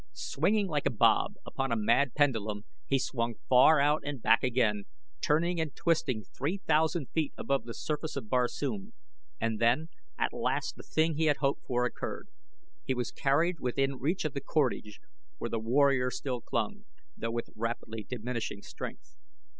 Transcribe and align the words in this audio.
Swinging 0.13 0.65
like 0.65 0.87
a 0.87 0.89
bob 0.89 1.35
upon 1.45 1.71
a 1.71 1.75
mad 1.75 2.15
pendulum 2.15 2.65
he 2.87 2.97
swung 2.97 3.35
far 3.47 3.79
out 3.79 4.01
and 4.03 4.19
back 4.19 4.41
again, 4.43 4.85
turning 5.21 5.61
and 5.61 5.75
twisting 5.75 6.23
three 6.23 6.57
thousand 6.57 7.07
feet 7.11 7.31
above 7.37 7.65
the 7.65 7.73
surface 7.75 8.15
of 8.15 8.27
Barsoom, 8.27 8.93
and 9.39 9.59
then, 9.59 9.89
at 10.17 10.33
last, 10.33 10.75
the 10.75 10.81
thing 10.81 11.17
he 11.17 11.25
had 11.25 11.37
hoped 11.37 11.63
for 11.67 11.85
occurred. 11.85 12.29
He 12.83 12.95
was 12.95 13.11
carried 13.11 13.59
within 13.59 13.99
reach 13.99 14.25
of 14.25 14.33
the 14.33 14.41
cordage 14.41 14.99
where 15.37 15.51
the 15.51 15.59
warrior 15.59 16.09
still 16.09 16.41
clung, 16.41 16.85
though 17.15 17.29
with 17.29 17.51
rapidly 17.55 18.03
diminishing 18.03 18.63
strength. 18.63 19.17